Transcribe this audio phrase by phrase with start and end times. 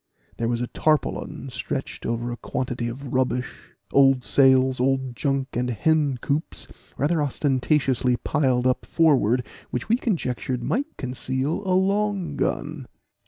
[0.37, 5.69] There was a tarpaulin stretched over a quantity of rubbish, old sails, old junk, and
[5.69, 6.65] hencoops,
[6.97, 12.87] rather ostentatiously piled up forward, which we conjectured might conceal a long gun.